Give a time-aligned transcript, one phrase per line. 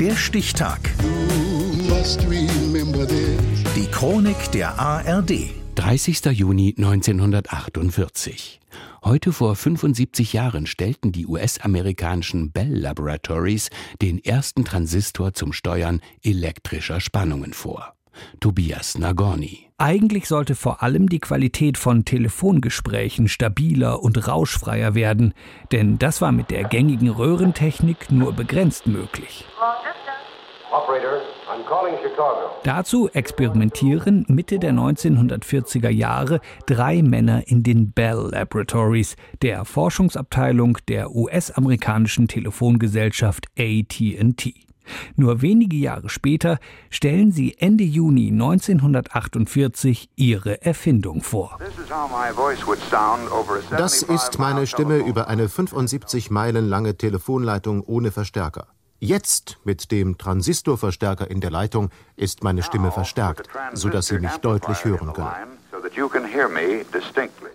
[0.00, 0.78] Der Stichtag.
[3.74, 5.50] Die Chronik der ARD.
[5.74, 6.24] 30.
[6.26, 8.60] Juni 1948.
[9.02, 17.00] Heute vor 75 Jahren stellten die US-amerikanischen Bell Laboratories den ersten Transistor zum Steuern elektrischer
[17.00, 17.94] Spannungen vor.
[18.40, 19.68] Tobias Nagorny.
[19.78, 25.34] Eigentlich sollte vor allem die Qualität von Telefongesprächen stabiler und rauschfreier werden,
[25.70, 29.44] denn das war mit der gängigen Röhrentechnik nur begrenzt möglich.
[32.64, 41.14] Dazu experimentieren Mitte der 1940er Jahre drei Männer in den Bell Laboratories, der Forschungsabteilung der
[41.14, 44.54] US-amerikanischen Telefongesellschaft AT&T.
[45.16, 46.58] Nur wenige Jahre später
[46.90, 51.58] stellen sie Ende Juni 1948 ihre Erfindung vor.
[53.70, 58.66] Das ist meine Stimme über eine 75 Meilen lange Telefonleitung ohne Verstärker.
[59.00, 64.84] Jetzt mit dem Transistorverstärker in der Leitung ist meine Stimme verstärkt, sodass Sie mich deutlich
[64.84, 65.58] hören können.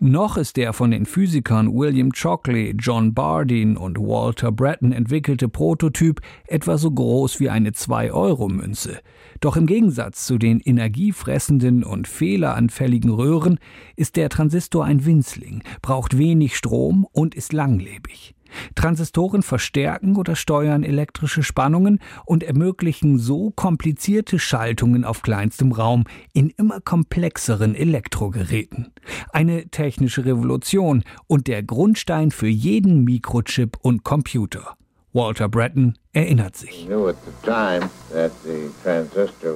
[0.00, 6.20] Noch ist der von den Physikern William Shockley, John Bardeen und Walter Bratton entwickelte Prototyp
[6.46, 9.00] etwa so groß wie eine 2-Euro-Münze.
[9.40, 13.58] Doch im Gegensatz zu den energiefressenden und fehleranfälligen Röhren
[13.96, 18.34] ist der Transistor ein Winzling, braucht wenig Strom und ist langlebig.
[18.74, 26.50] Transistoren verstärken oder steuern elektrische Spannungen und ermöglichen so komplizierte Schaltungen auf kleinstem Raum in
[26.50, 28.92] immer komplexeren Elektrogeräten.
[29.32, 34.76] Eine technische Revolution und der Grundstein für jeden Mikrochip und Computer.
[35.12, 36.88] Walter Bratton erinnert sich.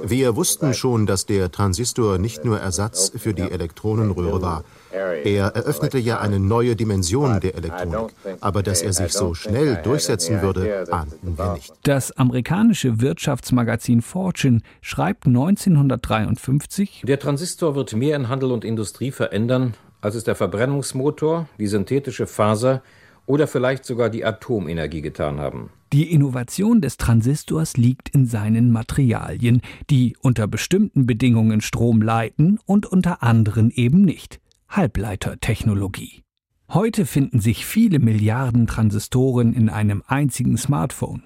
[0.03, 4.65] Wir wussten schon, dass der Transistor nicht nur Ersatz für die Elektronenröhre war.
[4.91, 8.13] Er eröffnete ja eine neue Dimension der Elektronik.
[8.41, 11.73] Aber dass er sich so schnell durchsetzen würde, ahnten wir nicht.
[11.83, 19.75] Das amerikanische Wirtschaftsmagazin Fortune schreibt 1953, Der Transistor wird mehr in Handel und Industrie verändern,
[20.01, 22.81] als es der Verbrennungsmotor, die synthetische Faser
[23.25, 25.69] oder vielleicht sogar die Atomenergie getan haben.
[25.93, 32.85] Die Innovation des Transistors liegt in seinen Materialien, die unter bestimmten Bedingungen Strom leiten und
[32.85, 34.39] unter anderen eben nicht.
[34.67, 36.21] Halbleitertechnologie.
[36.69, 41.21] Heute finden sich viele Milliarden Transistoren in einem einzigen Smartphone.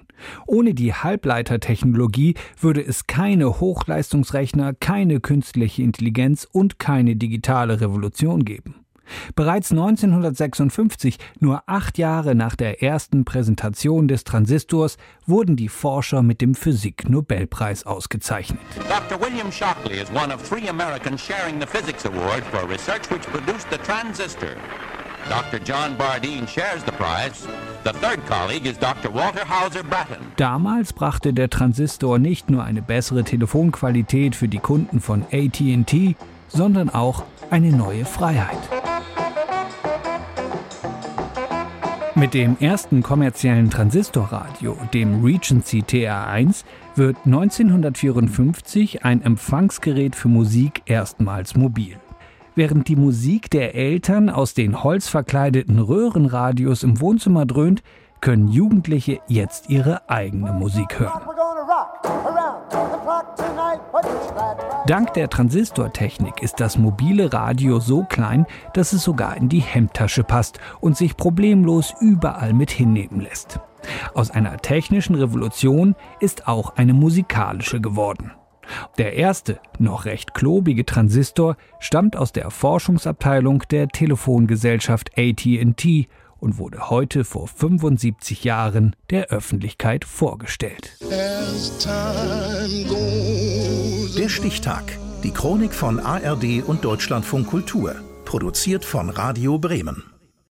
[0.45, 8.78] Ohne die Halbleitertechnologie würde es keine Hochleistungsrechner, keine künstliche Intelligenz und keine digitale Revolution geben.
[9.35, 16.41] Bereits 1956, nur acht Jahre nach der ersten Präsentation des Transistors, wurden die Forscher mit
[16.41, 18.59] dem Physik-Nobelpreis ausgezeichnet.
[18.87, 19.19] Dr.
[19.19, 23.67] William Shockley is one of three Americans sharing the Physics Award for research which produced
[23.69, 24.55] the transistor.
[25.29, 25.59] Dr.
[25.59, 27.47] John Bardeen shares the prize.
[27.83, 29.13] The third colleague is Dr.
[29.13, 30.17] Walter Hauser Bratton.
[30.37, 36.15] Damals brachte der Transistor nicht nur eine bessere Telefonqualität für die Kunden von AT&T,
[36.47, 38.57] sondern auch eine neue Freiheit.
[42.19, 46.65] Mit dem ersten kommerziellen Transistorradio, dem Regency TR1,
[46.95, 51.95] wird 1954 ein Empfangsgerät für Musik erstmals mobil.
[52.55, 57.83] Während die Musik der Eltern aus den holzverkleideten Röhrenradios im Wohnzimmer dröhnt,
[58.19, 61.21] können Jugendliche jetzt ihre eigene Musik hören.
[64.87, 70.23] Dank der Transistortechnik ist das mobile Radio so klein, dass es sogar in die Hemdtasche
[70.23, 73.59] passt und sich problemlos überall mit hinnehmen lässt.
[74.13, 78.31] Aus einer technischen Revolution ist auch eine musikalische geworden.
[78.97, 86.07] Der erste, noch recht klobige Transistor stammt aus der Forschungsabteilung der Telefongesellschaft AT&T
[86.39, 90.97] und wurde heute vor 75 Jahren der Öffentlichkeit vorgestellt.
[94.17, 94.97] Der Stichtag.
[95.23, 97.95] Die Chronik von ARD und Deutschlandfunk Kultur.
[98.25, 100.18] Produziert von Radio Bremen.